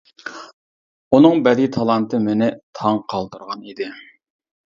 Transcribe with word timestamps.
ئۇنىڭ 1.17 1.43
بەدىئىي 1.47 1.69
تالانتى 1.75 2.21
مېنى 2.25 2.49
تاڭ 2.81 2.99
قالدۇرغان 3.15 3.63
ئىدى. 3.71 3.93